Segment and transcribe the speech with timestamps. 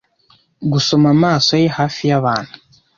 [0.71, 2.53] gusoma amaso ye hafi yabantu